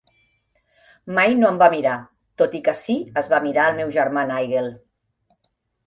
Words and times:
Mai 1.17 1.35
no 1.41 1.51
em 1.51 1.59
va 1.65 1.67
mirar, 1.75 1.93
tot 2.43 2.57
i 2.63 2.65
que 2.69 2.77
sí 2.83 2.99
es 3.23 3.33
va 3.35 3.45
mirar 3.47 3.71
el 3.71 3.81
meu 3.83 3.97
germà 4.01 4.29
Nigel. 4.35 4.77